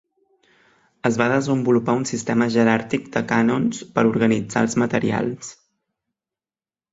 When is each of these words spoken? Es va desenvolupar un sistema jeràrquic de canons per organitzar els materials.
Es 1.09 1.17
va 1.21 1.27
desenvolupar 1.31 1.93
un 1.99 2.07
sistema 2.11 2.47
jeràrquic 2.55 3.05
de 3.17 3.23
canons 3.33 3.83
per 3.99 4.07
organitzar 4.13 4.65
els 4.67 4.79
materials. 4.85 5.53